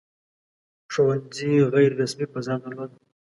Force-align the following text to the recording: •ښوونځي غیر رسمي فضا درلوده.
•ښوونځي 0.93 1.53
غیر 1.73 1.91
رسمي 2.01 2.25
فضا 2.33 2.55
درلوده. 2.63 2.95